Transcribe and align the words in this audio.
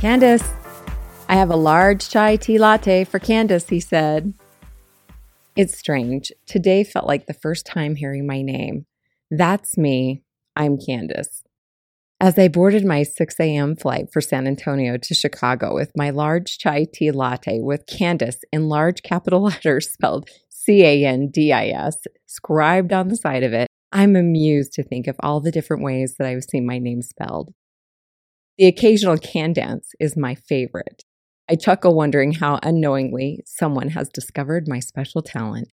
Kandace, 0.00 0.48
I 1.28 1.34
have 1.34 1.50
a 1.50 1.56
large 1.56 2.08
chai 2.08 2.36
tea 2.36 2.56
latte 2.56 3.02
for 3.02 3.18
Kandace, 3.18 3.68
he 3.68 3.80
said. 3.80 4.32
It's 5.56 5.76
strange. 5.76 6.30
Today 6.46 6.84
felt 6.84 7.08
like 7.08 7.26
the 7.26 7.34
first 7.34 7.66
time 7.66 7.96
hearing 7.96 8.24
my 8.24 8.40
name. 8.40 8.86
That's 9.28 9.76
me. 9.76 10.22
I'm 10.54 10.78
Kandace. 10.78 11.42
As 12.20 12.38
I 12.38 12.46
boarded 12.46 12.84
my 12.84 13.02
6 13.02 13.40
a.m. 13.40 13.74
flight 13.74 14.12
for 14.12 14.20
San 14.20 14.46
Antonio 14.46 14.98
to 14.98 15.14
Chicago 15.14 15.74
with 15.74 15.90
my 15.96 16.10
large 16.10 16.58
chai 16.58 16.86
tea 16.94 17.10
latte 17.10 17.58
with 17.60 17.84
Candace 17.88 18.44
in 18.52 18.68
large 18.68 19.02
capital 19.02 19.40
letters 19.50 19.90
spelled 19.90 20.28
C 20.48 20.84
A 20.84 21.06
N 21.06 21.28
D 21.28 21.52
I 21.52 21.70
S 21.70 22.06
scribed 22.24 22.92
on 22.92 23.08
the 23.08 23.16
side 23.16 23.42
of 23.42 23.52
it, 23.52 23.66
I'm 23.90 24.14
amused 24.14 24.74
to 24.74 24.84
think 24.84 25.08
of 25.08 25.16
all 25.18 25.40
the 25.40 25.50
different 25.50 25.82
ways 25.82 26.14
that 26.18 26.28
I've 26.28 26.44
seen 26.44 26.64
my 26.64 26.78
name 26.78 27.02
spelled. 27.02 27.52
The 28.58 28.66
occasional 28.66 29.18
can 29.18 29.52
dance 29.52 29.92
is 30.00 30.16
my 30.16 30.34
favorite. 30.34 31.04
I 31.48 31.54
chuckle 31.54 31.94
wondering 31.94 32.32
how 32.32 32.58
unknowingly 32.60 33.40
someone 33.46 33.90
has 33.90 34.08
discovered 34.08 34.66
my 34.66 34.80
special 34.80 35.22
talent. 35.22 35.68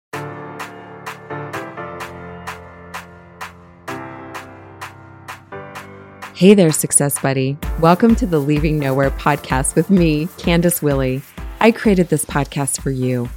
Hey 6.36 6.54
there, 6.54 6.74
Success 6.74 7.18
Buddy. 7.22 7.58
Welcome 7.80 8.18
to 8.18 8.26
the 8.26 8.40
Leaving 8.40 8.80
Nowhere 8.80 9.12
podcast 9.12 9.76
with 9.76 9.90
me, 9.90 10.26
Kandace 10.36 10.82
Willie. 10.82 11.22
I 11.62 11.72
created 11.72 12.10
this 12.10 12.26
podcast 12.26 12.82
for 12.82 12.92
you. 12.92 13.30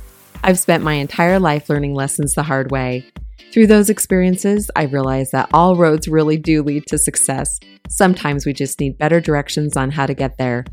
I've 0.43 0.59
spent 0.59 0.83
my 0.83 0.95
entire 0.95 1.39
life 1.39 1.71
learning 1.71 1.95
lessons 1.95 2.35
the 2.35 2.43
hard 2.43 2.73
way. 2.73 3.07
Through 3.53 3.69
those 3.69 3.91
experiences, 3.91 4.71
I 4.77 4.85
realized 4.85 5.33
that 5.33 5.49
all 5.53 5.77
roads 5.77 6.09
really 6.09 6.37
do 6.37 6.63
lead 6.63 6.87
to 6.89 6.99
success. 6.99 7.59
Sometimes 7.89 8.45
we 8.45 8.53
just 8.53 8.81
need 8.81 8.99
better 8.99 9.21
directions 9.21 9.77
on 9.77 9.91
how 9.91 10.07
to 10.07 10.15
get 10.15 10.37
there. 10.39 10.65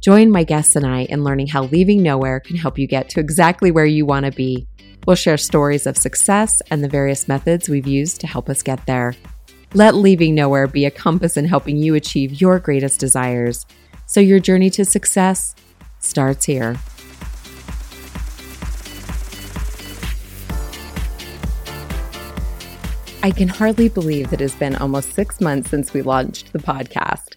Join 0.00 0.30
my 0.30 0.44
guests 0.44 0.76
and 0.76 0.86
I 0.86 1.00
in 1.02 1.24
learning 1.24 1.48
how 1.48 1.64
leaving 1.64 2.02
nowhere 2.02 2.40
can 2.40 2.56
help 2.56 2.78
you 2.78 2.86
get 2.86 3.08
to 3.10 3.20
exactly 3.20 3.70
where 3.70 3.86
you 3.86 4.06
want 4.06 4.26
to 4.26 4.32
be. 4.32 4.66
We'll 5.06 5.16
share 5.16 5.36
stories 5.36 5.86
of 5.86 5.96
success 5.96 6.60
and 6.70 6.84
the 6.84 6.88
various 6.88 7.28
methods 7.28 7.68
we've 7.68 7.86
used 7.86 8.20
to 8.20 8.26
help 8.26 8.48
us 8.48 8.62
get 8.62 8.84
there. 8.86 9.14
Let 9.74 9.94
leaving 9.94 10.34
nowhere 10.34 10.66
be 10.66 10.84
a 10.84 10.90
compass 10.90 11.36
in 11.36 11.44
helping 11.44 11.76
you 11.76 11.94
achieve 11.94 12.40
your 12.40 12.58
greatest 12.58 12.98
desires. 12.98 13.66
So 14.06 14.20
your 14.20 14.40
journey 14.40 14.70
to 14.70 14.84
success 14.84 15.54
starts 16.00 16.44
here. 16.44 16.76
I 23.22 23.32
can 23.32 23.48
hardly 23.48 23.90
believe 23.90 24.30
that 24.30 24.40
it 24.40 24.44
has 24.44 24.54
been 24.54 24.76
almost 24.76 25.12
six 25.12 25.42
months 25.42 25.68
since 25.68 25.92
we 25.92 26.00
launched 26.00 26.54
the 26.54 26.58
podcast. 26.58 27.36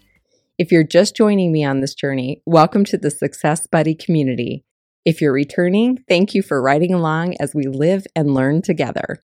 If 0.57 0.71
you're 0.71 0.85
just 0.85 1.13
joining 1.13 1.51
me 1.51 1.65
on 1.65 1.81
this 1.81 1.93
journey, 1.93 2.41
welcome 2.45 2.85
to 2.85 2.97
the 2.97 3.11
Success 3.11 3.67
Buddy 3.67 3.93
community. 3.93 4.63
If 5.03 5.19
you're 5.19 5.33
returning, 5.33 5.97
thank 6.07 6.33
you 6.33 6.41
for 6.41 6.61
riding 6.61 6.93
along 6.93 7.35
as 7.41 7.53
we 7.53 7.67
live 7.67 8.07
and 8.15 8.33
learn 8.33 8.61
together. 8.61 9.25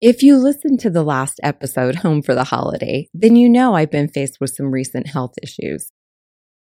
If 0.00 0.20
you 0.20 0.36
listened 0.36 0.80
to 0.80 0.90
the 0.90 1.04
last 1.04 1.38
episode, 1.44 1.96
Home 1.96 2.22
for 2.22 2.34
the 2.34 2.44
Holiday, 2.44 3.08
then 3.14 3.36
you 3.36 3.48
know 3.48 3.76
I've 3.76 3.92
been 3.92 4.08
faced 4.08 4.38
with 4.40 4.50
some 4.50 4.72
recent 4.72 5.06
health 5.06 5.34
issues. 5.44 5.92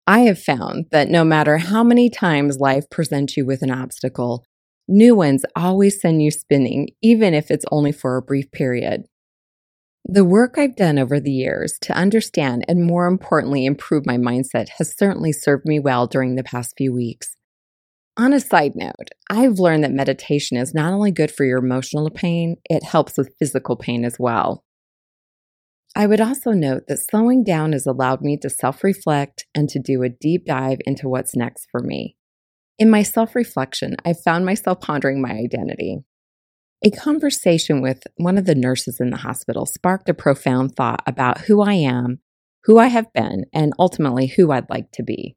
I 0.06 0.20
have 0.20 0.40
found 0.40 0.86
that 0.92 1.08
no 1.08 1.24
matter 1.24 1.58
how 1.58 1.82
many 1.82 2.08
times 2.08 2.60
life 2.60 2.88
presents 2.88 3.36
you 3.36 3.44
with 3.44 3.62
an 3.62 3.72
obstacle, 3.72 4.46
new 4.90 5.14
ones 5.14 5.44
always 5.56 6.00
send 6.00 6.22
you 6.22 6.30
spinning, 6.30 6.88
even 7.00 7.32
if 7.32 7.50
it's 7.50 7.64
only 7.70 7.92
for 7.92 8.16
a 8.16 8.22
brief 8.22 8.50
period. 8.50 9.04
The 10.04 10.24
work 10.24 10.58
I've 10.58 10.76
done 10.76 10.98
over 10.98 11.20
the 11.20 11.30
years 11.30 11.78
to 11.82 11.92
understand 11.92 12.64
and 12.66 12.84
more 12.84 13.06
importantly 13.06 13.64
improve 13.64 14.04
my 14.04 14.16
mindset 14.16 14.68
has 14.78 14.96
certainly 14.96 15.32
served 15.32 15.66
me 15.66 15.78
well 15.78 16.06
during 16.06 16.34
the 16.34 16.42
past 16.42 16.74
few 16.76 16.92
weeks. 16.92 17.36
On 18.16 18.32
a 18.32 18.40
side 18.40 18.72
note, 18.74 19.10
I've 19.30 19.58
learned 19.58 19.84
that 19.84 19.92
meditation 19.92 20.56
is 20.56 20.74
not 20.74 20.92
only 20.92 21.12
good 21.12 21.30
for 21.30 21.44
your 21.44 21.58
emotional 21.58 22.10
pain, 22.10 22.56
it 22.68 22.82
helps 22.82 23.16
with 23.16 23.36
physical 23.38 23.76
pain 23.76 24.04
as 24.04 24.16
well. 24.18 24.64
I 25.96 26.06
would 26.06 26.20
also 26.20 26.52
note 26.52 26.84
that 26.88 26.98
slowing 26.98 27.44
down 27.44 27.72
has 27.72 27.86
allowed 27.86 28.20
me 28.20 28.36
to 28.38 28.50
self 28.50 28.84
reflect 28.84 29.46
and 29.54 29.68
to 29.70 29.78
do 29.78 30.02
a 30.02 30.08
deep 30.08 30.44
dive 30.46 30.78
into 30.86 31.08
what's 31.08 31.36
next 31.36 31.68
for 31.70 31.80
me. 31.80 32.16
In 32.80 32.88
my 32.88 33.02
self 33.02 33.34
reflection, 33.34 33.94
I 34.06 34.14
found 34.14 34.46
myself 34.46 34.80
pondering 34.80 35.20
my 35.20 35.32
identity. 35.32 35.98
A 36.82 36.90
conversation 36.90 37.82
with 37.82 38.04
one 38.16 38.38
of 38.38 38.46
the 38.46 38.54
nurses 38.54 39.00
in 39.00 39.10
the 39.10 39.18
hospital 39.18 39.66
sparked 39.66 40.08
a 40.08 40.14
profound 40.14 40.76
thought 40.76 41.02
about 41.06 41.42
who 41.42 41.60
I 41.60 41.74
am, 41.74 42.20
who 42.64 42.78
I 42.78 42.86
have 42.86 43.12
been, 43.12 43.44
and 43.52 43.74
ultimately 43.78 44.28
who 44.28 44.50
I'd 44.50 44.70
like 44.70 44.90
to 44.92 45.02
be. 45.02 45.36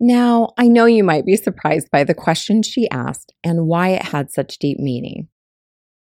Now, 0.00 0.54
I 0.56 0.66
know 0.66 0.86
you 0.86 1.04
might 1.04 1.26
be 1.26 1.36
surprised 1.36 1.90
by 1.90 2.04
the 2.04 2.14
question 2.14 2.62
she 2.62 2.88
asked 2.90 3.34
and 3.44 3.66
why 3.66 3.90
it 3.90 4.04
had 4.04 4.30
such 4.30 4.58
deep 4.58 4.78
meaning. 4.78 5.28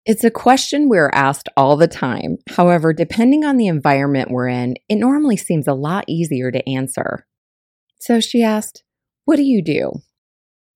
It's 0.07 0.25
a 0.25 0.31
question 0.31 0.89
we're 0.89 1.11
asked 1.13 1.51
all 1.59 1.77
the 1.77 1.89
time. 1.89 2.39
However, 2.49 2.95
depending 2.95 3.45
on 3.45 3.59
the 3.59 3.67
environment 3.67 4.31
we're 4.31 4.49
in, 4.49 4.77
it 4.89 4.97
normally 4.97 5.37
seems 5.37 5.69
a 5.69 5.75
lot 5.75 6.05
easier 6.09 6.51
to 6.51 6.67
answer. 6.67 7.27
So 8.01 8.19
she 8.21 8.43
asked, 8.43 8.83
What 9.27 9.37
do 9.37 9.43
you 9.43 9.63
do? 9.63 10.01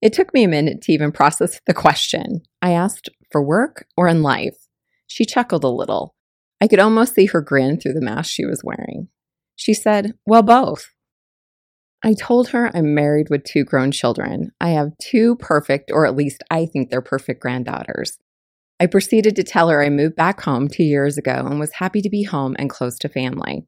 It 0.03 0.13
took 0.13 0.33
me 0.33 0.45
a 0.45 0.49
minute 0.49 0.81
to 0.83 0.93
even 0.93 1.13
process 1.13 1.61
the 1.67 1.75
question. 1.75 2.43
I 2.63 2.73
asked, 2.73 3.09
For 3.31 3.43
work 3.43 3.87
or 3.97 4.09
in 4.09 4.23
life? 4.23 4.57
She 5.07 5.25
chuckled 5.25 5.65
a 5.65 5.69
little. 5.69 6.15
I 6.61 6.69
could 6.69 6.79
almost 6.79 7.15
see 7.15 7.27
her 7.27 7.41
grin 7.41 7.79
through 7.79 7.95
the 7.95 8.01
mask 8.01 8.31
she 8.31 8.45
was 8.45 8.65
wearing. 8.65 9.09
She 9.57 9.75
said, 9.75 10.15
Well, 10.27 10.43
both. 10.43 10.91
I 12.03 12.15
told 12.15 12.49
her 12.49 12.75
I'm 12.75 12.95
married 12.95 13.29
with 13.29 13.45
two 13.45 13.65
grown 13.65 13.93
children. 13.93 14.53
I 14.59 14.71
have 14.71 14.97
two 14.99 15.37
perfect, 15.37 15.91
or 15.93 16.07
at 16.07 16.17
least 16.17 16.43
I 16.51 16.65
think 16.65 16.89
they're 16.89 17.03
perfect 17.03 17.43
granddaughters. 17.43 18.19
I 18.81 18.87
proceeded 18.87 19.37
to 19.37 19.45
tell 19.45 19.69
her 19.69 19.83
I 19.83 19.91
moved 19.91 20.17
back 20.17 20.41
home 20.41 20.69
two 20.69 20.85
years 20.85 21.19
ago 21.19 21.33
and 21.33 21.61
was 21.61 21.73
happy 21.73 22.01
to 22.01 22.09
be 22.09 22.23
home 22.23 22.57
and 22.59 22.71
close 22.71 22.99
to 23.01 23.11
family. 23.11 23.67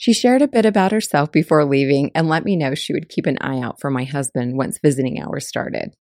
She 0.00 0.14
shared 0.14 0.40
a 0.40 0.48
bit 0.48 0.64
about 0.64 0.92
herself 0.92 1.30
before 1.30 1.62
leaving 1.66 2.10
and 2.14 2.26
let 2.26 2.42
me 2.42 2.56
know 2.56 2.74
she 2.74 2.94
would 2.94 3.10
keep 3.10 3.26
an 3.26 3.36
eye 3.42 3.60
out 3.60 3.82
for 3.82 3.90
my 3.90 4.04
husband 4.04 4.56
once 4.56 4.78
visiting 4.82 5.20
hours 5.20 5.46
started. 5.46 5.92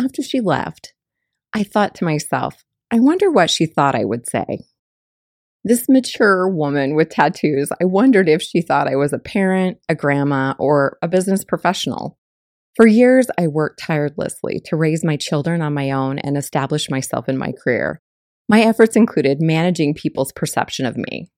After 0.00 0.20
she 0.20 0.40
left, 0.40 0.94
I 1.54 1.62
thought 1.62 1.94
to 1.94 2.04
myself, 2.04 2.64
I 2.90 2.98
wonder 2.98 3.30
what 3.30 3.48
she 3.48 3.66
thought 3.66 3.94
I 3.94 4.04
would 4.04 4.28
say. 4.28 4.64
This 5.62 5.88
mature 5.88 6.48
woman 6.48 6.96
with 6.96 7.10
tattoos, 7.10 7.70
I 7.80 7.84
wondered 7.84 8.28
if 8.28 8.42
she 8.42 8.62
thought 8.62 8.88
I 8.88 8.96
was 8.96 9.12
a 9.12 9.18
parent, 9.20 9.78
a 9.88 9.94
grandma, 9.94 10.54
or 10.58 10.98
a 11.00 11.06
business 11.06 11.44
professional. 11.44 12.18
For 12.74 12.88
years, 12.88 13.28
I 13.38 13.46
worked 13.46 13.78
tirelessly 13.78 14.60
to 14.64 14.76
raise 14.76 15.04
my 15.04 15.16
children 15.16 15.62
on 15.62 15.72
my 15.72 15.92
own 15.92 16.18
and 16.18 16.36
establish 16.36 16.90
myself 16.90 17.28
in 17.28 17.38
my 17.38 17.52
career. 17.52 18.02
My 18.48 18.62
efforts 18.62 18.96
included 18.96 19.40
managing 19.40 19.94
people's 19.94 20.32
perception 20.32 20.84
of 20.84 20.96
me. 20.96 21.30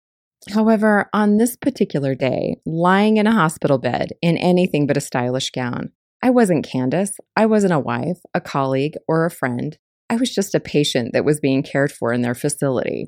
However, 0.51 1.09
on 1.13 1.37
this 1.37 1.57
particular 1.57 2.15
day, 2.15 2.57
lying 2.67 3.17
in 3.17 3.27
a 3.27 3.33
hospital 3.33 3.79
bed 3.79 4.13
in 4.21 4.37
anything 4.37 4.87
but 4.87 4.97
a 4.97 5.01
stylish 5.01 5.51
gown, 5.51 5.93
I 6.21 6.31
wasn't 6.31 6.67
Kandace. 6.67 7.19
I 7.37 7.47
wasn't 7.47 7.73
a 7.73 7.79
wife, 7.79 8.19
a 8.35 8.41
colleague, 8.41 8.97
or 9.07 9.25
a 9.25 9.31
friend. 9.31 9.79
I 10.11 10.17
was 10.17 10.35
just 10.35 10.55
a 10.55 10.61
patient 10.61 11.13
that 11.13 11.25
was 11.25 11.41
being 11.41 11.63
cared 11.63 11.93
for 11.93 12.13
in 12.13 12.23
their 12.23 12.35
facility. 12.35 13.07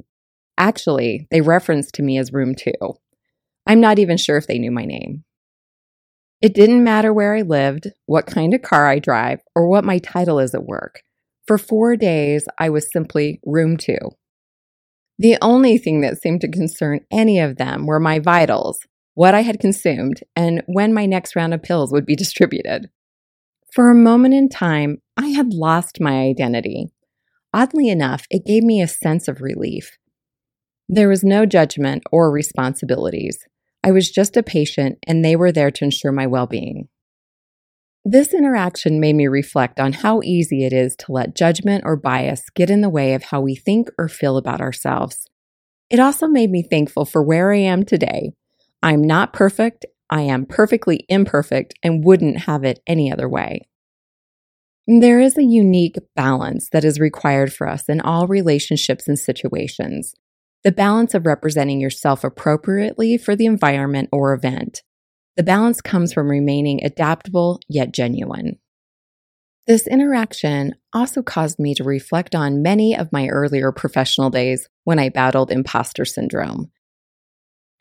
Actually, 0.57 1.27
they 1.31 1.41
referenced 1.41 1.95
to 1.95 2.03
me 2.03 2.19
as 2.19 2.33
room 2.33 2.55
two. 2.55 2.73
I'm 3.67 3.81
not 3.81 3.99
even 3.99 4.17
sure 4.17 4.37
if 4.37 4.47
they 4.47 4.59
knew 4.59 4.71
my 4.71 4.85
name. 4.85 5.25
It 6.41 6.55
didn't 6.55 6.85
matter 6.85 7.13
where 7.13 7.35
I 7.35 7.43
lived, 7.43 7.89
what 8.07 8.27
kind 8.27 8.53
of 8.53 8.63
car 8.63 8.87
I 8.87 8.99
drive, 8.99 9.41
or 9.55 9.69
what 9.69 9.85
my 9.85 9.99
title 9.99 10.39
is 10.39 10.55
at 10.55 10.65
work. 10.65 11.03
For 11.47 11.59
four 11.59 11.97
days, 11.97 12.47
I 12.59 12.71
was 12.71 12.91
simply 12.93 13.41
room 13.45 13.77
two. 13.77 13.99
The 15.19 15.39
only 15.41 15.79
thing 15.79 16.01
that 16.01 16.21
seemed 16.21 16.41
to 16.41 16.51
concern 16.51 17.01
any 17.11 17.39
of 17.39 17.57
them 17.57 17.87
were 17.87 18.01
my 18.01 18.19
vitals, 18.19 18.81
what 19.15 19.35
I 19.35 19.43
had 19.43 19.61
consumed, 19.61 20.23
and 20.35 20.63
when 20.67 20.93
my 20.93 21.07
next 21.07 21.37
round 21.37 21.55
of 21.55 21.63
pills 21.63 21.93
would 21.93 22.07
be 22.07 22.17
distributed. 22.25 22.91
For 23.73 23.91
a 23.91 23.95
moment 23.95 24.35
in 24.35 24.49
time, 24.49 24.99
I 25.17 25.29
had 25.29 25.53
lost 25.53 26.01
my 26.01 26.21
identity. 26.21 26.93
Oddly 27.53 27.89
enough, 27.89 28.27
it 28.31 28.47
gave 28.47 28.65
me 28.65 28.83
a 28.83 28.89
sense 28.89 29.29
of 29.29 29.41
relief. 29.41 29.99
There 30.89 31.09
was 31.09 31.25
no 31.25 31.47
judgment 31.47 32.03
or 32.13 32.31
responsibilities. 32.31 33.39
I 33.83 33.91
was 33.91 34.11
just 34.11 34.37
a 34.37 34.43
patient, 34.43 34.99
and 35.07 35.25
they 35.25 35.37
were 35.37 35.53
there 35.53 35.71
to 35.71 35.85
ensure 35.85 36.13
my 36.13 36.27
well 36.27 36.47
being. 36.47 36.89
This 38.07 38.35
interaction 38.35 39.01
made 39.01 39.17
me 39.17 39.27
reflect 39.29 39.81
on 39.81 39.95
how 39.95 40.21
easy 40.23 40.65
it 40.65 40.75
is 40.75 40.95
to 40.97 41.13
let 41.13 41.35
judgment 41.35 41.85
or 41.87 41.97
bias 41.97 42.51
get 42.51 42.69
in 42.69 42.83
the 42.83 42.91
way 42.91 43.15
of 43.15 43.23
how 43.25 43.41
we 43.41 43.55
think 43.55 43.89
or 43.99 44.09
feel 44.09 44.37
about 44.37 44.61
ourselves. 44.61 45.27
It 45.89 45.99
also 45.99 46.27
made 46.27 46.51
me 46.51 46.63
thankful 46.63 47.07
for 47.07 47.23
where 47.23 47.51
I 47.51 47.59
am 47.59 47.83
today. 47.83 48.33
I'm 48.83 49.01
not 49.01 49.33
perfect, 49.33 49.87
I 50.11 50.23
am 50.23 50.45
perfectly 50.45 51.07
imperfect, 51.09 51.75
and 51.83 52.05
wouldn't 52.05 52.41
have 52.41 52.63
it 52.63 52.81
any 52.87 53.11
other 53.11 53.29
way. 53.29 53.69
There 54.87 55.21
is 55.21 55.39
a 55.39 55.43
unique 55.43 55.97
balance 56.15 56.69
that 56.73 56.85
is 56.85 57.01
required 57.01 57.55
for 57.55 57.67
us 57.67 57.89
in 57.89 58.03
all 58.03 58.27
relationships 58.27 59.09
and 59.09 59.19
situations 59.19 60.15
the 60.63 60.73
balance 60.73 61.13
of 61.13 61.27
representing 61.27 61.79
yourself 61.79 62.25
appropriately 62.25 63.19
for 63.19 63.37
the 63.37 63.45
environment 63.45 64.09
or 64.11 64.33
event. 64.33 64.83
The 65.37 65.43
balance 65.43 65.81
comes 65.81 66.13
from 66.13 66.31
remaining 66.31 66.85
adaptable 66.85 67.61
yet 67.69 67.93
genuine. 67.93 68.59
This 69.67 69.87
interaction 69.87 70.75
also 70.93 71.23
caused 71.23 71.59
me 71.59 71.75
to 71.75 71.85
reflect 71.85 72.35
on 72.35 72.63
many 72.63 72.97
of 72.97 73.13
my 73.13 73.29
earlier 73.29 73.73
professional 73.73 74.31
days 74.31 74.69
when 74.85 74.99
I 74.99 75.09
battled 75.09 75.51
imposter 75.51 76.05
syndrome. 76.05 76.71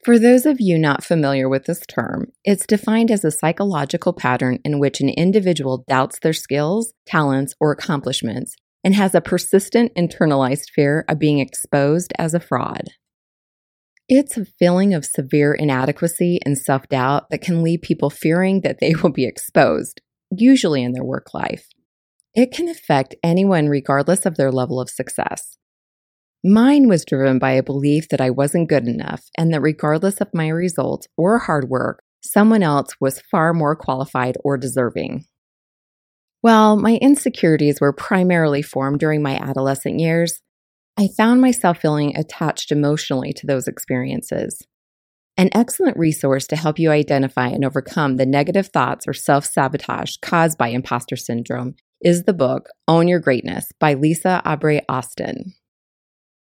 For 0.05 0.17
those 0.17 0.45
of 0.45 0.59
you 0.59 0.77
not 0.77 1.03
familiar 1.03 1.47
with 1.47 1.65
this 1.65 1.85
term, 1.85 2.27
it's 2.43 2.65
defined 2.65 3.11
as 3.11 3.23
a 3.23 3.31
psychological 3.31 4.13
pattern 4.13 4.59
in 4.65 4.79
which 4.79 4.99
an 4.99 5.09
individual 5.09 5.85
doubts 5.87 6.19
their 6.19 6.33
skills, 6.33 6.93
talents, 7.05 7.53
or 7.59 7.71
accomplishments 7.71 8.55
and 8.83 8.95
has 8.95 9.15
a 9.15 9.21
persistent 9.21 9.93
internalized 9.95 10.69
fear 10.73 11.05
of 11.07 11.19
being 11.19 11.39
exposed 11.39 12.11
as 12.17 12.33
a 12.33 12.39
fraud. 12.39 12.89
It's 14.15 14.37
a 14.37 14.45
feeling 14.45 14.93
of 14.93 15.05
severe 15.05 15.55
inadequacy 15.55 16.39
and 16.45 16.55
self 16.55 16.87
doubt 16.87 17.31
that 17.31 17.41
can 17.41 17.63
leave 17.63 17.81
people 17.81 18.11
fearing 18.11 18.61
that 18.61 18.79
they 18.79 18.93
will 19.01 19.09
be 19.09 19.25
exposed, 19.25 20.01
usually 20.29 20.83
in 20.83 20.91
their 20.91 21.03
work 21.03 21.33
life. 21.33 21.65
It 22.35 22.51
can 22.51 22.69
affect 22.69 23.15
anyone 23.23 23.69
regardless 23.69 24.27
of 24.27 24.37
their 24.37 24.51
level 24.51 24.79
of 24.79 24.91
success. 24.91 25.57
Mine 26.43 26.87
was 26.87 27.05
driven 27.05 27.39
by 27.39 27.53
a 27.53 27.63
belief 27.63 28.07
that 28.09 28.21
I 28.21 28.29
wasn't 28.29 28.69
good 28.69 28.87
enough 28.87 29.23
and 29.35 29.51
that 29.51 29.61
regardless 29.61 30.21
of 30.21 30.31
my 30.31 30.47
results 30.47 31.07
or 31.17 31.39
hard 31.39 31.67
work, 31.67 32.03
someone 32.21 32.61
else 32.61 32.89
was 32.99 33.19
far 33.31 33.51
more 33.51 33.75
qualified 33.75 34.37
or 34.43 34.59
deserving. 34.59 35.25
While 36.41 36.75
my 36.75 36.99
insecurities 37.01 37.81
were 37.81 37.93
primarily 37.93 38.61
formed 38.61 38.99
during 38.99 39.23
my 39.23 39.37
adolescent 39.37 39.99
years, 39.99 40.39
I 40.95 41.07
found 41.07 41.41
myself 41.41 41.79
feeling 41.79 42.15
attached 42.15 42.71
emotionally 42.71 43.33
to 43.33 43.47
those 43.47 43.67
experiences. 43.67 44.61
An 45.35 45.49
excellent 45.51 45.97
resource 45.97 46.45
to 46.47 46.55
help 46.55 46.77
you 46.77 46.91
identify 46.91 47.47
and 47.47 47.65
overcome 47.65 48.17
the 48.17 48.25
negative 48.27 48.67
thoughts 48.67 49.07
or 49.07 49.13
self 49.13 49.45
sabotage 49.45 50.17
caused 50.21 50.57
by 50.59 50.67
imposter 50.67 51.15
syndrome 51.15 51.75
is 52.01 52.23
the 52.23 52.33
book 52.33 52.69
Own 52.87 53.07
Your 53.07 53.19
Greatness 53.19 53.71
by 53.79 53.95
Lisa 53.95 54.43
Orbé-Austin. 54.45 55.53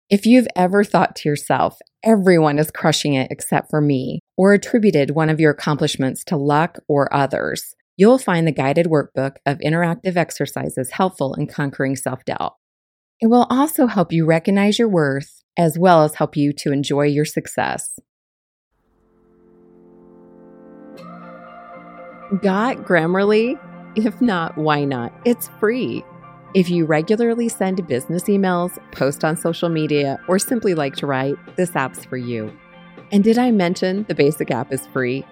If 0.09 0.25
you've 0.25 0.47
ever 0.55 0.83
thought 0.83 1.15
to 1.17 1.29
yourself, 1.29 1.77
everyone 2.03 2.57
is 2.57 2.71
crushing 2.71 3.13
it 3.13 3.27
except 3.29 3.69
for 3.69 3.81
me, 3.81 4.19
or 4.35 4.53
attributed 4.53 5.11
one 5.11 5.29
of 5.29 5.39
your 5.39 5.51
accomplishments 5.51 6.23
to 6.25 6.37
luck 6.37 6.79
or 6.87 7.13
others, 7.13 7.75
you'll 7.97 8.17
find 8.17 8.47
the 8.47 8.51
guided 8.51 8.87
workbook 8.87 9.35
of 9.45 9.59
interactive 9.59 10.15
exercises 10.17 10.91
helpful 10.91 11.35
in 11.35 11.45
conquering 11.45 11.95
self 11.95 12.25
doubt. 12.25 12.55
It 13.23 13.29
will 13.29 13.47
also 13.49 13.87
help 13.87 14.11
you 14.11 14.25
recognize 14.25 14.77
your 14.77 14.89
worth 14.89 15.45
as 15.55 15.79
well 15.79 16.03
as 16.03 16.15
help 16.15 16.35
you 16.35 16.51
to 16.51 16.73
enjoy 16.73 17.03
your 17.03 17.23
success. 17.23 17.97
Got 22.41 22.79
Grammarly? 22.79 23.57
If 23.95 24.19
not, 24.19 24.57
why 24.57 24.83
not? 24.83 25.13
It's 25.23 25.49
free. 25.61 26.03
If 26.53 26.69
you 26.69 26.83
regularly 26.83 27.47
send 27.47 27.87
business 27.87 28.23
emails, 28.23 28.77
post 28.91 29.23
on 29.23 29.37
social 29.37 29.69
media, 29.69 30.19
or 30.27 30.37
simply 30.37 30.75
like 30.75 30.97
to 30.97 31.07
write, 31.07 31.37
this 31.55 31.77
app's 31.77 32.03
for 32.03 32.17
you. 32.17 32.51
And 33.13 33.23
did 33.23 33.37
I 33.37 33.51
mention 33.51 34.03
the 34.09 34.15
basic 34.15 34.51
app 34.51 34.73
is 34.73 34.85
free? 34.87 35.25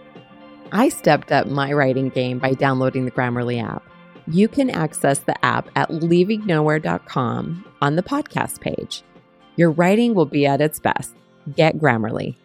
I 0.71 0.87
stepped 0.87 1.33
up 1.33 1.47
my 1.47 1.73
writing 1.73 2.07
game 2.07 2.39
by 2.39 2.53
downloading 2.53 3.03
the 3.03 3.11
Grammarly 3.11 3.61
app. 3.61 3.83
You 4.27 4.47
can 4.47 4.69
access 4.69 5.19
the 5.19 5.43
app 5.43 5.69
at 5.75 5.89
leavingnowhere.com 5.89 7.65
on 7.81 7.95
the 7.95 8.03
podcast 8.03 8.61
page. 8.61 9.03
Your 9.55 9.71
writing 9.71 10.13
will 10.13 10.25
be 10.25 10.45
at 10.45 10.61
its 10.61 10.79
best. 10.79 11.13
Get 11.55 11.77
Grammarly. 11.77 12.35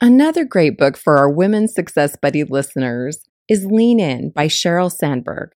Another 0.00 0.44
great 0.44 0.78
book 0.78 0.96
for 0.96 1.18
our 1.18 1.30
Women 1.30 1.68
Success 1.68 2.16
Buddy 2.20 2.44
listeners 2.44 3.28
is 3.48 3.66
Lean 3.66 4.00
In 4.00 4.30
by 4.30 4.46
Sheryl 4.46 4.90
Sandberg. 4.90 5.50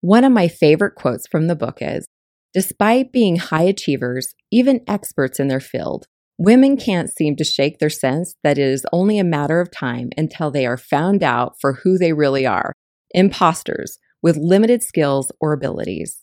One 0.00 0.24
of 0.24 0.32
my 0.32 0.48
favorite 0.48 0.94
quotes 0.94 1.26
from 1.26 1.48
the 1.48 1.56
book 1.56 1.78
is 1.80 2.06
Despite 2.54 3.12
being 3.12 3.36
high 3.36 3.62
achievers, 3.62 4.34
even 4.50 4.84
experts 4.86 5.40
in 5.40 5.48
their 5.48 5.60
field, 5.60 6.06
Women 6.38 6.76
can't 6.76 7.08
seem 7.08 7.36
to 7.36 7.44
shake 7.44 7.78
their 7.78 7.90
sense 7.90 8.34
that 8.42 8.58
it 8.58 8.66
is 8.66 8.86
only 8.92 9.18
a 9.18 9.24
matter 9.24 9.60
of 9.60 9.70
time 9.70 10.10
until 10.16 10.50
they 10.50 10.66
are 10.66 10.76
found 10.76 11.22
out 11.22 11.54
for 11.60 11.74
who 11.74 11.98
they 11.98 12.12
really 12.12 12.46
are 12.46 12.72
imposters 13.14 13.98
with 14.22 14.36
limited 14.36 14.82
skills 14.82 15.32
or 15.40 15.52
abilities. 15.52 16.20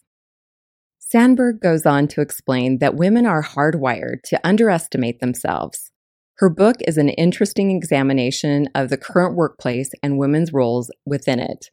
Sandberg 1.00 1.60
goes 1.60 1.86
on 1.86 2.08
to 2.10 2.22
explain 2.22 2.78
that 2.78 2.96
women 2.96 3.26
are 3.26 3.44
hardwired 3.44 4.22
to 4.26 4.40
underestimate 4.48 5.20
themselves. 5.20 5.92
Her 6.38 6.50
book 6.50 6.78
is 6.88 6.98
an 6.98 7.10
interesting 7.10 7.72
examination 7.72 8.70
of 8.76 8.90
the 8.90 8.98
current 8.98 9.36
workplace 9.36 9.90
and 10.02 10.18
women's 10.18 10.54
roles 10.54 10.92
within 11.06 11.40
it. 11.40 11.66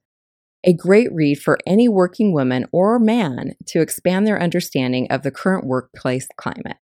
A 0.64 0.72
great 0.72 1.12
read 1.12 1.38
for 1.38 1.58
any 1.66 1.88
working 1.88 2.32
woman 2.32 2.66
or 2.72 2.98
man 2.98 3.54
to 3.66 3.80
expand 3.80 4.26
their 4.26 4.42
understanding 4.42 5.06
of 5.10 5.22
the 5.22 5.30
current 5.30 5.66
workplace 5.66 6.26
climate. 6.36 6.78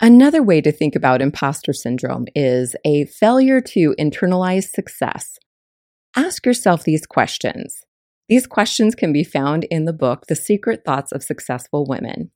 Another 0.00 0.42
way 0.42 0.60
to 0.60 0.72
think 0.72 0.96
about 0.96 1.22
imposter 1.22 1.72
syndrome 1.72 2.26
is 2.34 2.74
a 2.84 3.04
failure 3.04 3.60
to 3.60 3.94
internalize 3.98 4.68
success. 4.68 5.38
Ask 6.16 6.46
yourself 6.46 6.82
these 6.82 7.04
questions. 7.04 7.82
These 8.30 8.46
questions 8.46 8.94
can 8.94 9.12
be 9.12 9.22
found 9.22 9.64
in 9.64 9.84
the 9.84 9.92
book, 9.92 10.24
The 10.28 10.34
Secret 10.34 10.80
Thoughts 10.82 11.12
of 11.12 11.22
Successful 11.22 11.84
Women. 11.86 12.30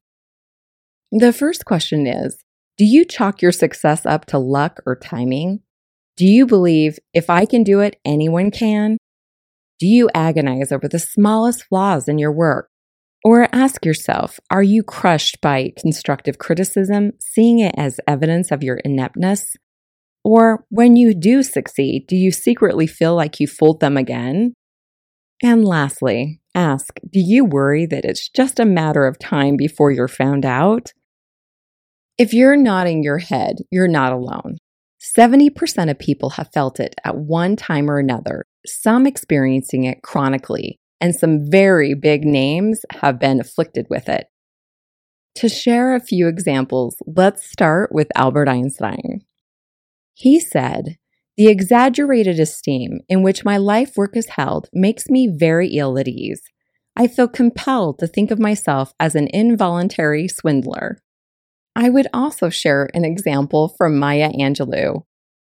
The 1.10 1.32
first 1.32 1.64
question 1.64 2.06
is 2.06 2.44
Do 2.76 2.84
you 2.84 3.06
chalk 3.06 3.40
your 3.40 3.52
success 3.52 4.04
up 4.04 4.26
to 4.26 4.38
luck 4.38 4.80
or 4.84 4.96
timing? 4.96 5.60
Do 6.18 6.26
you 6.26 6.46
believe 6.46 6.98
if 7.14 7.30
I 7.30 7.46
can 7.46 7.64
do 7.64 7.80
it, 7.80 7.96
anyone 8.04 8.50
can? 8.50 8.98
Do 9.78 9.86
you 9.86 10.10
agonize 10.14 10.70
over 10.70 10.86
the 10.86 10.98
smallest 10.98 11.64
flaws 11.64 12.06
in 12.06 12.18
your 12.18 12.32
work? 12.32 12.68
Or 13.24 13.48
ask 13.50 13.86
yourself 13.86 14.38
Are 14.50 14.62
you 14.62 14.82
crushed 14.82 15.40
by 15.40 15.72
constructive 15.78 16.36
criticism, 16.36 17.12
seeing 17.18 17.60
it 17.60 17.74
as 17.78 17.98
evidence 18.06 18.50
of 18.50 18.62
your 18.62 18.76
ineptness? 18.76 19.56
Or 20.24 20.64
when 20.68 20.96
you 20.96 21.14
do 21.14 21.42
succeed, 21.42 22.06
do 22.06 22.16
you 22.16 22.30
secretly 22.30 22.86
feel 22.86 23.14
like 23.14 23.40
you 23.40 23.46
fooled 23.46 23.80
them 23.80 23.96
again? 23.96 24.54
And 25.42 25.64
lastly, 25.64 26.40
ask 26.54 26.98
Do 27.10 27.20
you 27.20 27.44
worry 27.44 27.86
that 27.86 28.04
it's 28.04 28.28
just 28.28 28.60
a 28.60 28.66
matter 28.66 29.06
of 29.06 29.18
time 29.18 29.56
before 29.56 29.90
you're 29.90 30.08
found 30.08 30.44
out? 30.44 30.92
If 32.18 32.34
you're 32.34 32.56
nodding 32.56 33.02
your 33.02 33.18
head, 33.18 33.56
you're 33.70 33.88
not 33.88 34.12
alone. 34.12 34.58
70% 35.16 35.90
of 35.90 35.98
people 35.98 36.30
have 36.30 36.52
felt 36.52 36.78
it 36.78 36.94
at 37.04 37.16
one 37.16 37.56
time 37.56 37.90
or 37.90 37.98
another, 37.98 38.44
some 38.66 39.06
experiencing 39.06 39.84
it 39.84 40.02
chronically, 40.02 40.76
and 41.00 41.14
some 41.14 41.50
very 41.50 41.94
big 41.94 42.26
names 42.26 42.82
have 43.00 43.18
been 43.18 43.40
afflicted 43.40 43.86
with 43.88 44.10
it. 44.10 44.26
To 45.36 45.48
share 45.48 45.94
a 45.94 46.00
few 46.00 46.28
examples, 46.28 46.96
let's 47.06 47.48
start 47.48 47.90
with 47.92 48.08
Albert 48.14 48.48
Einstein. 48.48 49.22
He 50.20 50.38
said, 50.38 50.98
The 51.36 51.48
exaggerated 51.48 52.38
esteem 52.38 53.00
in 53.08 53.22
which 53.22 53.44
my 53.44 53.56
life 53.56 53.96
work 53.96 54.16
is 54.16 54.30
held 54.36 54.68
makes 54.72 55.08
me 55.08 55.26
very 55.26 55.68
ill 55.68 55.98
at 55.98 56.06
ease. 56.08 56.42
I 56.94 57.06
feel 57.06 57.28
compelled 57.28 57.98
to 58.00 58.06
think 58.06 58.30
of 58.30 58.38
myself 58.38 58.92
as 59.00 59.14
an 59.14 59.28
involuntary 59.32 60.28
swindler. 60.28 60.98
I 61.74 61.88
would 61.88 62.08
also 62.12 62.50
share 62.50 62.90
an 62.92 63.04
example 63.04 63.74
from 63.78 63.98
Maya 63.98 64.30
Angelou, 64.32 65.04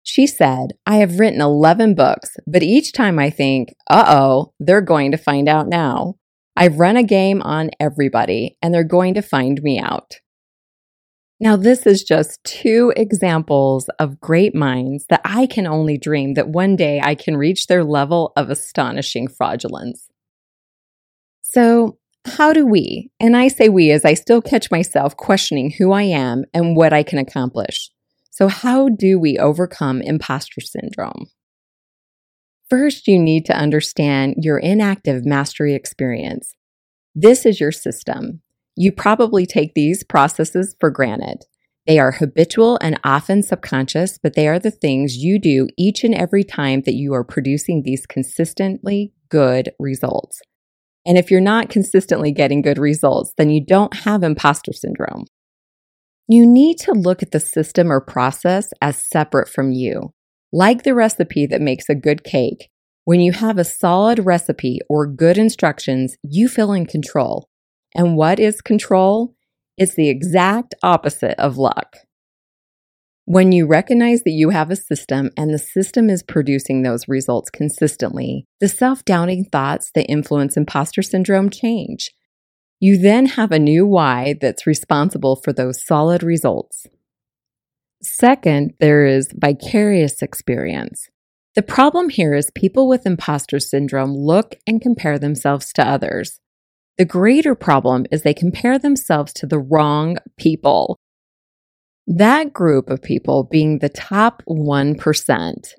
she 0.08 0.28
said, 0.28 0.74
I 0.86 0.98
have 0.98 1.18
written 1.18 1.40
11 1.40 1.96
books, 1.96 2.36
but 2.46 2.62
each 2.62 2.92
time 2.92 3.18
I 3.18 3.28
think, 3.28 3.74
uh 3.90 4.04
oh, 4.06 4.52
they're 4.60 4.80
going 4.80 5.10
to 5.10 5.18
find 5.18 5.48
out 5.48 5.66
now. 5.66 6.14
I've 6.56 6.78
run 6.78 6.96
a 6.96 7.02
game 7.02 7.42
on 7.42 7.70
everybody 7.80 8.56
and 8.62 8.72
they're 8.72 8.84
going 8.84 9.14
to 9.14 9.20
find 9.20 9.60
me 9.64 9.80
out. 9.80 10.20
Now, 11.38 11.56
this 11.56 11.86
is 11.86 12.02
just 12.02 12.42
two 12.44 12.92
examples 12.96 13.88
of 13.98 14.20
great 14.20 14.54
minds 14.54 15.04
that 15.10 15.20
I 15.24 15.46
can 15.46 15.66
only 15.66 15.98
dream 15.98 16.34
that 16.34 16.48
one 16.48 16.76
day 16.76 17.00
I 17.02 17.14
can 17.14 17.36
reach 17.36 17.66
their 17.66 17.84
level 17.84 18.32
of 18.36 18.48
astonishing 18.48 19.28
fraudulence. 19.28 20.08
So, 21.42 21.98
how 22.24 22.52
do 22.52 22.66
we, 22.66 23.10
and 23.20 23.36
I 23.36 23.48
say 23.48 23.68
we 23.68 23.90
as 23.90 24.04
I 24.04 24.14
still 24.14 24.42
catch 24.42 24.70
myself 24.70 25.16
questioning 25.16 25.70
who 25.70 25.92
I 25.92 26.02
am 26.02 26.44
and 26.52 26.74
what 26.74 26.92
I 26.92 27.02
can 27.02 27.18
accomplish, 27.18 27.90
so, 28.36 28.48
how 28.48 28.90
do 28.90 29.18
we 29.18 29.38
overcome 29.38 30.02
imposter 30.02 30.60
syndrome? 30.60 31.30
First, 32.68 33.08
you 33.08 33.18
need 33.18 33.46
to 33.46 33.56
understand 33.56 34.34
your 34.42 34.58
enactive 34.58 35.24
mastery 35.24 35.74
experience. 35.74 36.54
This 37.14 37.46
is 37.46 37.60
your 37.60 37.72
system. 37.72 38.42
You 38.76 38.92
probably 38.92 39.46
take 39.46 39.74
these 39.74 40.04
processes 40.04 40.76
for 40.78 40.90
granted. 40.90 41.44
They 41.86 41.98
are 41.98 42.12
habitual 42.12 42.78
and 42.82 43.00
often 43.04 43.42
subconscious, 43.42 44.18
but 44.22 44.34
they 44.34 44.48
are 44.48 44.58
the 44.58 44.70
things 44.70 45.16
you 45.16 45.38
do 45.38 45.68
each 45.78 46.04
and 46.04 46.14
every 46.14 46.44
time 46.44 46.82
that 46.82 46.94
you 46.94 47.14
are 47.14 47.24
producing 47.24 47.82
these 47.82 48.06
consistently 48.06 49.12
good 49.30 49.70
results. 49.78 50.40
And 51.06 51.16
if 51.16 51.30
you're 51.30 51.40
not 51.40 51.70
consistently 51.70 52.32
getting 52.32 52.60
good 52.60 52.78
results, 52.78 53.32
then 53.38 53.48
you 53.48 53.64
don't 53.64 53.94
have 53.98 54.22
imposter 54.22 54.72
syndrome. 54.72 55.24
You 56.28 56.44
need 56.44 56.78
to 56.80 56.92
look 56.92 57.22
at 57.22 57.30
the 57.30 57.38
system 57.38 57.92
or 57.92 58.00
process 58.00 58.72
as 58.82 59.00
separate 59.00 59.48
from 59.48 59.70
you. 59.70 60.12
Like 60.52 60.82
the 60.82 60.94
recipe 60.94 61.46
that 61.46 61.60
makes 61.60 61.88
a 61.88 61.94
good 61.94 62.24
cake, 62.24 62.68
when 63.04 63.20
you 63.20 63.30
have 63.32 63.58
a 63.58 63.64
solid 63.64 64.26
recipe 64.26 64.80
or 64.88 65.06
good 65.06 65.38
instructions, 65.38 66.16
you 66.24 66.48
feel 66.48 66.72
in 66.72 66.86
control. 66.86 67.48
And 67.96 68.14
what 68.14 68.38
is 68.38 68.60
control? 68.60 69.34
It's 69.78 69.94
the 69.94 70.10
exact 70.10 70.74
opposite 70.82 71.38
of 71.40 71.56
luck. 71.56 71.96
When 73.24 73.52
you 73.52 73.66
recognize 73.66 74.22
that 74.22 74.32
you 74.32 74.50
have 74.50 74.70
a 74.70 74.76
system 74.76 75.30
and 75.36 75.52
the 75.52 75.58
system 75.58 76.10
is 76.10 76.22
producing 76.22 76.82
those 76.82 77.08
results 77.08 77.50
consistently, 77.50 78.46
the 78.60 78.68
self 78.68 79.04
doubting 79.04 79.46
thoughts 79.46 79.90
that 79.94 80.10
influence 80.10 80.56
imposter 80.56 81.02
syndrome 81.02 81.48
change. 81.50 82.12
You 82.78 82.98
then 82.98 83.26
have 83.26 83.50
a 83.50 83.58
new 83.58 83.86
why 83.86 84.36
that's 84.40 84.66
responsible 84.66 85.36
for 85.36 85.52
those 85.52 85.84
solid 85.84 86.22
results. 86.22 86.86
Second, 88.02 88.74
there 88.78 89.06
is 89.06 89.32
vicarious 89.34 90.20
experience. 90.20 91.08
The 91.54 91.62
problem 91.62 92.10
here 92.10 92.34
is 92.34 92.50
people 92.54 92.86
with 92.86 93.06
imposter 93.06 93.58
syndrome 93.58 94.12
look 94.12 94.54
and 94.66 94.82
compare 94.82 95.18
themselves 95.18 95.72
to 95.72 95.88
others. 95.88 96.38
The 96.98 97.04
greater 97.04 97.54
problem 97.54 98.06
is 98.10 98.22
they 98.22 98.32
compare 98.32 98.78
themselves 98.78 99.32
to 99.34 99.46
the 99.46 99.58
wrong 99.58 100.16
people. 100.38 100.98
That 102.06 102.54
group 102.54 102.88
of 102.88 103.02
people 103.02 103.44
being 103.44 103.78
the 103.78 103.90
top 103.90 104.42
1%. 104.48 105.74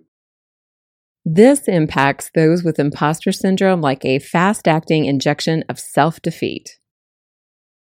This 1.25 1.67
impacts 1.67 2.29
those 2.35 2.63
with 2.63 2.79
imposter 2.79 3.31
syndrome 3.31 3.81
like 3.81 4.05
a 4.05 4.19
fast 4.19 4.67
acting 4.67 5.05
injection 5.05 5.63
of 5.67 5.79
self 5.79 6.21
defeat. 6.21 6.77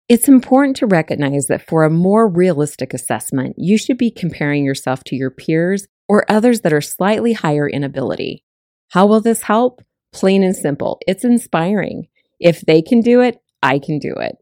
It's 0.08 0.30
important 0.30 0.78
to 0.78 0.88
recognize 0.88 1.48
that 1.48 1.68
for 1.68 1.84
a 1.84 1.90
more 1.90 2.28
realistic 2.28 2.94
assessment, 2.94 3.56
you 3.58 3.78
should 3.78 3.98
be 3.98 4.12
comparing 4.12 4.64
yourself 4.64 5.04
to 5.06 5.16
your 5.16 5.32
peers 5.32 5.88
or 6.08 6.26
others 6.30 6.62
that 6.62 6.74
are 6.74 6.82
slightly 6.82 7.34
higher 7.34 7.68
in 7.68 7.84
ability. 7.84 8.44
How 8.90 9.08
will 9.08 9.22
this 9.22 9.42
help? 9.42 9.82
Plain 10.14 10.44
and 10.44 10.56
simple. 10.56 11.00
It's 11.06 11.26
inspiring. 11.26 12.08
If 12.40 12.62
they 12.62 12.82
can 12.82 13.02
do 13.02 13.22
it, 13.22 13.38
I 13.62 13.80
can 13.80 14.00
do 14.00 14.14
it. 14.14 14.38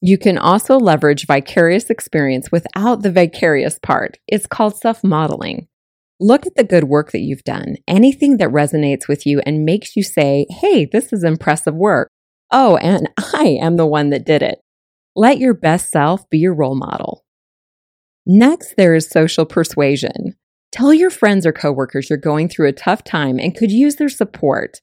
You 0.00 0.18
can 0.18 0.36
also 0.36 0.78
leverage 0.78 1.26
vicarious 1.26 1.88
experience 1.88 2.52
without 2.52 3.02
the 3.02 3.10
vicarious 3.10 3.78
part. 3.78 4.18
It's 4.28 4.46
called 4.46 4.76
self 4.76 5.02
modeling. 5.02 5.68
Look 6.20 6.46
at 6.46 6.54
the 6.56 6.64
good 6.64 6.84
work 6.84 7.10
that 7.12 7.22
you've 7.22 7.42
done, 7.42 7.76
anything 7.88 8.36
that 8.36 8.50
resonates 8.50 9.08
with 9.08 9.26
you 9.26 9.40
and 9.46 9.64
makes 9.64 9.96
you 9.96 10.02
say, 10.02 10.46
hey, 10.48 10.84
this 10.84 11.12
is 11.12 11.24
impressive 11.24 11.74
work. 11.74 12.10
Oh, 12.50 12.76
and 12.76 13.08
I 13.34 13.58
am 13.60 13.76
the 13.76 13.86
one 13.86 14.10
that 14.10 14.26
did 14.26 14.42
it. 14.42 14.60
Let 15.16 15.38
your 15.38 15.54
best 15.54 15.90
self 15.90 16.28
be 16.28 16.38
your 16.38 16.54
role 16.54 16.76
model. 16.76 17.24
Next, 18.26 18.76
there 18.76 18.94
is 18.94 19.08
social 19.08 19.44
persuasion. 19.44 20.34
Tell 20.72 20.92
your 20.92 21.10
friends 21.10 21.46
or 21.46 21.52
coworkers 21.52 22.10
you're 22.10 22.18
going 22.18 22.48
through 22.48 22.68
a 22.68 22.72
tough 22.72 23.04
time 23.04 23.38
and 23.38 23.56
could 23.56 23.70
use 23.70 23.96
their 23.96 24.08
support. 24.08 24.80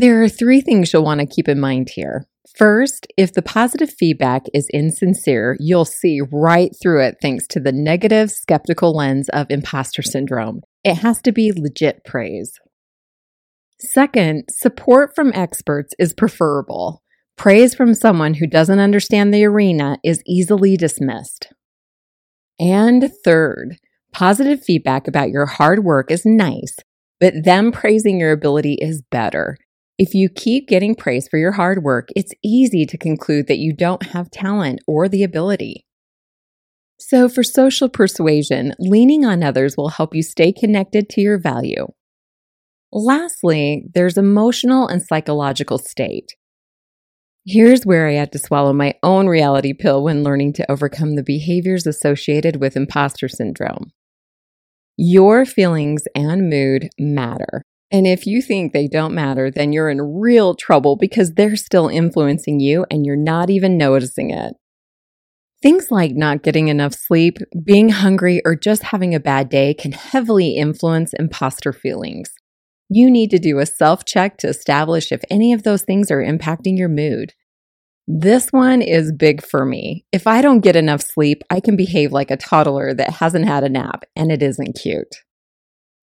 There 0.00 0.22
are 0.22 0.30
three 0.30 0.62
things 0.62 0.94
you'll 0.94 1.04
want 1.04 1.20
to 1.20 1.26
keep 1.26 1.46
in 1.46 1.60
mind 1.60 1.90
here. 1.90 2.26
First, 2.56 3.06
if 3.18 3.34
the 3.34 3.42
positive 3.42 3.92
feedback 3.92 4.44
is 4.54 4.66
insincere, 4.72 5.58
you'll 5.60 5.84
see 5.84 6.22
right 6.32 6.70
through 6.80 7.04
it 7.04 7.16
thanks 7.20 7.46
to 7.48 7.60
the 7.60 7.70
negative, 7.70 8.30
skeptical 8.30 8.96
lens 8.96 9.28
of 9.28 9.48
imposter 9.50 10.00
syndrome. 10.00 10.62
It 10.84 10.94
has 10.94 11.20
to 11.20 11.32
be 11.32 11.52
legit 11.52 12.02
praise. 12.06 12.58
Second, 13.78 14.44
support 14.48 15.14
from 15.14 15.32
experts 15.34 15.92
is 15.98 16.14
preferable. 16.14 17.02
Praise 17.36 17.74
from 17.74 17.92
someone 17.92 18.32
who 18.32 18.46
doesn't 18.46 18.80
understand 18.80 19.34
the 19.34 19.44
arena 19.44 19.98
is 20.02 20.22
easily 20.26 20.78
dismissed. 20.78 21.52
And 22.58 23.10
third, 23.22 23.76
positive 24.14 24.64
feedback 24.64 25.06
about 25.06 25.28
your 25.28 25.44
hard 25.44 25.84
work 25.84 26.10
is 26.10 26.24
nice, 26.24 26.74
but 27.20 27.44
them 27.44 27.70
praising 27.70 28.18
your 28.18 28.32
ability 28.32 28.78
is 28.80 29.02
better. 29.10 29.58
If 30.02 30.14
you 30.14 30.30
keep 30.30 30.66
getting 30.66 30.94
praise 30.94 31.28
for 31.28 31.36
your 31.36 31.52
hard 31.52 31.82
work, 31.82 32.08
it's 32.16 32.32
easy 32.42 32.86
to 32.86 32.96
conclude 32.96 33.48
that 33.48 33.58
you 33.58 33.74
don't 33.74 34.02
have 34.02 34.30
talent 34.30 34.80
or 34.86 35.10
the 35.10 35.22
ability. 35.22 35.84
So, 36.98 37.28
for 37.28 37.42
social 37.42 37.90
persuasion, 37.90 38.72
leaning 38.78 39.26
on 39.26 39.42
others 39.42 39.76
will 39.76 39.90
help 39.90 40.14
you 40.14 40.22
stay 40.22 40.54
connected 40.54 41.10
to 41.10 41.20
your 41.20 41.38
value. 41.38 41.86
Lastly, 42.90 43.90
there's 43.92 44.16
emotional 44.16 44.88
and 44.88 45.02
psychological 45.02 45.76
state. 45.76 46.30
Here's 47.44 47.84
where 47.84 48.08
I 48.08 48.14
had 48.14 48.32
to 48.32 48.38
swallow 48.38 48.72
my 48.72 48.94
own 49.02 49.26
reality 49.26 49.74
pill 49.74 50.02
when 50.02 50.24
learning 50.24 50.54
to 50.54 50.70
overcome 50.72 51.16
the 51.16 51.22
behaviors 51.22 51.86
associated 51.86 52.56
with 52.58 52.74
imposter 52.74 53.28
syndrome. 53.28 53.92
Your 54.96 55.44
feelings 55.44 56.04
and 56.14 56.48
mood 56.48 56.88
matter. 56.98 57.64
And 57.92 58.06
if 58.06 58.26
you 58.26 58.40
think 58.40 58.72
they 58.72 58.86
don't 58.86 59.14
matter, 59.14 59.50
then 59.50 59.72
you're 59.72 59.90
in 59.90 60.20
real 60.20 60.54
trouble 60.54 60.96
because 60.96 61.32
they're 61.32 61.56
still 61.56 61.88
influencing 61.88 62.60
you 62.60 62.86
and 62.90 63.04
you're 63.04 63.16
not 63.16 63.50
even 63.50 63.76
noticing 63.76 64.30
it. 64.30 64.54
Things 65.60 65.90
like 65.90 66.12
not 66.12 66.42
getting 66.42 66.68
enough 66.68 66.94
sleep, 66.94 67.38
being 67.64 67.90
hungry, 67.90 68.40
or 68.46 68.54
just 68.54 68.84
having 68.84 69.14
a 69.14 69.20
bad 69.20 69.50
day 69.50 69.74
can 69.74 69.92
heavily 69.92 70.56
influence 70.56 71.12
imposter 71.12 71.72
feelings. 71.72 72.30
You 72.88 73.10
need 73.10 73.30
to 73.30 73.38
do 73.38 73.58
a 73.58 73.66
self 73.66 74.04
check 74.04 74.38
to 74.38 74.48
establish 74.48 75.12
if 75.12 75.22
any 75.28 75.52
of 75.52 75.64
those 75.64 75.82
things 75.82 76.10
are 76.10 76.24
impacting 76.24 76.78
your 76.78 76.88
mood. 76.88 77.34
This 78.06 78.48
one 78.50 78.80
is 78.80 79.12
big 79.12 79.44
for 79.44 79.66
me. 79.66 80.06
If 80.12 80.26
I 80.26 80.40
don't 80.40 80.60
get 80.60 80.76
enough 80.76 81.02
sleep, 81.02 81.42
I 81.50 81.60
can 81.60 81.76
behave 81.76 82.10
like 82.10 82.30
a 82.30 82.36
toddler 82.36 82.94
that 82.94 83.10
hasn't 83.10 83.44
had 83.44 83.62
a 83.62 83.68
nap, 83.68 84.04
and 84.16 84.32
it 84.32 84.42
isn't 84.42 84.78
cute. 84.80 85.16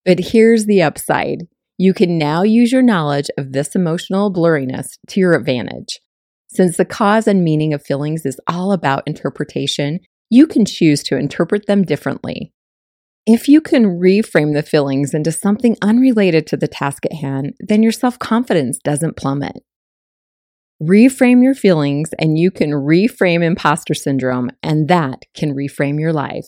But 0.04 0.18
here's 0.20 0.66
the 0.66 0.82
upside 0.82 1.48
you 1.78 1.94
can 1.94 2.18
now 2.18 2.42
use 2.42 2.72
your 2.72 2.82
knowledge 2.82 3.28
of 3.38 3.52
this 3.52 3.76
emotional 3.76 4.32
blurriness 4.32 4.98
to 5.06 5.20
your 5.20 5.34
advantage. 5.34 6.00
Since 6.48 6.76
the 6.76 6.84
cause 6.84 7.28
and 7.28 7.44
meaning 7.44 7.72
of 7.72 7.84
feelings 7.84 8.26
is 8.26 8.40
all 8.48 8.72
about 8.72 9.04
interpretation, 9.06 10.00
you 10.28 10.48
can 10.48 10.64
choose 10.64 11.04
to 11.04 11.16
interpret 11.16 11.66
them 11.66 11.84
differently. 11.84 12.52
If 13.26 13.46
you 13.46 13.60
can 13.60 14.00
reframe 14.00 14.54
the 14.54 14.62
feelings 14.62 15.14
into 15.14 15.30
something 15.30 15.76
unrelated 15.80 16.46
to 16.48 16.56
the 16.56 16.66
task 16.66 17.06
at 17.06 17.12
hand, 17.12 17.52
then 17.60 17.82
your 17.82 17.92
self 17.92 18.18
confidence 18.18 18.78
doesn't 18.82 19.16
plummet. 19.16 19.62
Reframe 20.82 21.42
your 21.42 21.54
feelings, 21.54 22.10
and 22.18 22.38
you 22.38 22.50
can 22.50 22.70
reframe 22.70 23.44
imposter 23.44 23.94
syndrome, 23.94 24.50
and 24.62 24.88
that 24.88 25.26
can 25.34 25.54
reframe 25.54 26.00
your 26.00 26.12
life. 26.12 26.46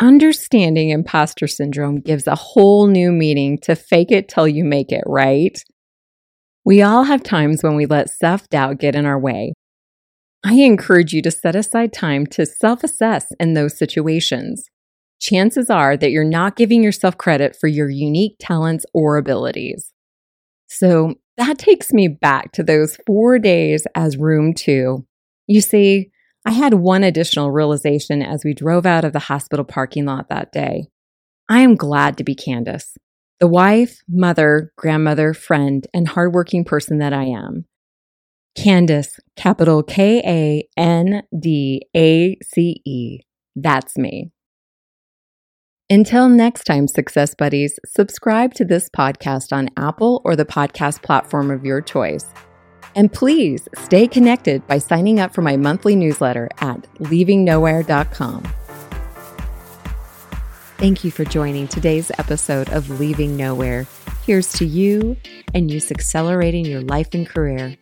Understanding 0.00 0.90
imposter 0.90 1.46
syndrome 1.46 2.00
gives 2.00 2.26
a 2.26 2.34
whole 2.34 2.86
new 2.86 3.12
meaning 3.12 3.58
to 3.62 3.74
fake 3.74 4.10
it 4.10 4.28
till 4.28 4.46
you 4.46 4.64
make 4.64 4.92
it, 4.92 5.04
right? 5.06 5.58
We 6.64 6.82
all 6.82 7.04
have 7.04 7.22
times 7.22 7.62
when 7.62 7.76
we 7.76 7.86
let 7.86 8.10
self 8.10 8.48
doubt 8.48 8.78
get 8.78 8.94
in 8.94 9.06
our 9.06 9.18
way. 9.18 9.52
I 10.44 10.54
encourage 10.54 11.12
you 11.12 11.22
to 11.22 11.30
set 11.30 11.56
aside 11.56 11.92
time 11.92 12.26
to 12.26 12.44
self 12.44 12.84
assess 12.84 13.26
in 13.40 13.54
those 13.54 13.78
situations 13.78 14.68
chances 15.20 15.70
are 15.70 15.96
that 15.96 16.10
you're 16.10 16.24
not 16.24 16.56
giving 16.56 16.82
yourself 16.82 17.16
credit 17.16 17.56
for 17.56 17.66
your 17.66 17.88
unique 17.88 18.36
talents 18.38 18.84
or 18.92 19.16
abilities. 19.16 19.92
So 20.68 21.14
that 21.36 21.58
takes 21.58 21.92
me 21.92 22.08
back 22.08 22.52
to 22.52 22.62
those 22.62 22.98
four 23.06 23.38
days 23.38 23.86
as 23.94 24.16
room 24.16 24.54
two. 24.54 25.06
You 25.46 25.60
see, 25.60 26.10
I 26.46 26.52
had 26.52 26.74
one 26.74 27.02
additional 27.02 27.50
realization 27.50 28.22
as 28.22 28.44
we 28.44 28.54
drove 28.54 28.86
out 28.86 29.04
of 29.04 29.12
the 29.12 29.18
hospital 29.18 29.64
parking 29.64 30.04
lot 30.04 30.28
that 30.28 30.52
day. 30.52 30.86
I 31.48 31.58
am 31.58 31.74
glad 31.74 32.16
to 32.18 32.24
be 32.24 32.36
Kandace, 32.36 32.96
the 33.40 33.48
wife, 33.48 33.98
mother, 34.08 34.72
grandmother, 34.78 35.34
friend, 35.34 35.84
and 35.92 36.06
hardworking 36.06 36.64
person 36.64 36.98
that 36.98 37.12
I 37.12 37.24
am. 37.24 37.64
Kandace, 38.56 39.18
capital 39.34 39.82
K 39.82 40.22
A 40.24 40.80
N 40.80 41.24
D 41.36 41.82
A 41.96 42.38
C 42.44 42.80
E. 42.86 43.18
That's 43.56 43.98
me. 43.98 44.30
Until 45.90 46.28
next 46.28 46.62
time, 46.62 46.86
Success 46.86 47.34
Buddies, 47.34 47.76
subscribe 47.84 48.54
to 48.54 48.64
this 48.64 48.88
podcast 48.88 49.52
on 49.52 49.68
Apple 49.76 50.22
or 50.24 50.36
the 50.36 50.44
podcast 50.44 51.02
platform 51.02 51.50
of 51.50 51.64
your 51.64 51.80
choice. 51.80 52.26
And 52.96 53.12
please 53.12 53.68
stay 53.76 54.08
connected 54.08 54.66
by 54.66 54.78
signing 54.78 55.20
up 55.20 55.34
for 55.34 55.42
my 55.42 55.56
monthly 55.56 55.94
newsletter 55.94 56.48
at 56.58 56.82
leavingnowhere.com. 56.98 58.42
Thank 60.78 61.04
you 61.04 61.10
for 61.10 61.24
joining 61.24 61.68
today's 61.68 62.10
episode 62.18 62.70
of 62.70 62.98
Leaving 62.98 63.36
Nowhere. 63.36 63.86
Here's 64.24 64.52
to 64.54 64.66
you 64.66 65.16
and 65.54 65.70
you 65.70 65.90
accelerating 65.90 66.64
your 66.64 66.80
life 66.80 67.14
and 67.14 67.26
career. 67.26 67.76